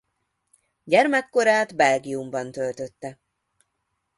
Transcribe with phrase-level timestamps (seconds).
[0.83, 3.19] Gyermekkorát Belgiumban töltötte.